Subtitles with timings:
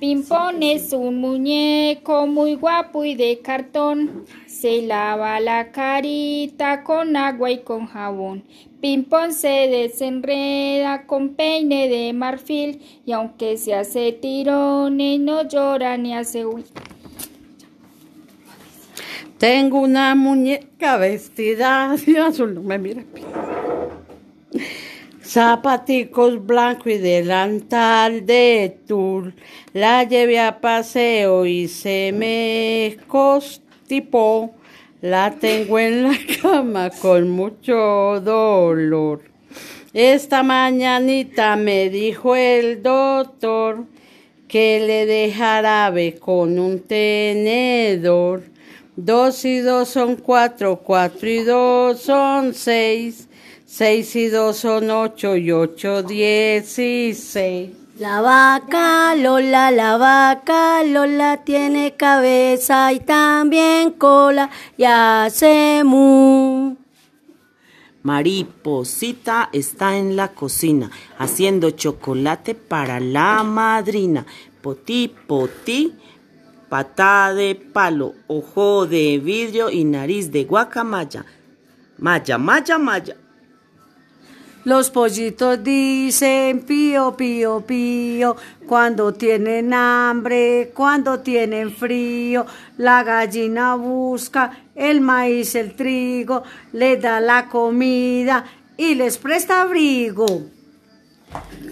[0.00, 4.26] Pimpón es un muñeco muy guapo y de cartón.
[4.46, 8.44] Se lava la carita con agua y con jabón.
[8.80, 16.14] Pimpón se desenreda con peine de marfil y aunque se hace tirones no llora ni
[16.14, 16.66] hace huir.
[19.36, 23.04] Tengo una muñeca vestida de azul, no me mire.
[25.28, 29.34] Zapaticos blanco y delantal de tul.
[29.74, 34.54] La llevé a paseo y se me constipó.
[35.02, 39.20] La tengo en la cama con mucho dolor.
[39.92, 43.84] Esta mañanita me dijo el doctor
[44.48, 48.44] que le dejara jarabe con un tenedor.
[49.00, 53.28] Dos y dos son cuatro, cuatro y dos son seis,
[53.64, 57.70] seis y dos son ocho y ocho dieciséis.
[58.00, 66.74] La vaca Lola, la vaca Lola tiene cabeza y también cola y hace mu.
[68.02, 74.26] Mariposita está en la cocina haciendo chocolate para la madrina.
[74.60, 75.94] Poti, poti,
[76.68, 81.24] pata de palo, ojo de vidrio y nariz de guacamaya.
[81.98, 83.16] Maya, maya, maya.
[84.64, 92.44] Los pollitos dicen pío, pío, pío, cuando tienen hambre, cuando tienen frío.
[92.76, 98.44] La gallina busca el maíz, el trigo, le da la comida
[98.76, 100.26] y les presta abrigo.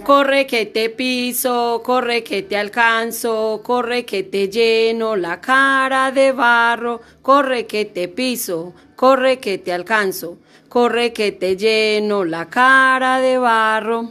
[0.05, 6.31] Corre que te piso, corre que te alcanzo, corre que te lleno la cara de
[6.33, 13.21] barro, corre que te piso, corre que te alcanzo, corre que te lleno la cara
[13.21, 14.11] de barro.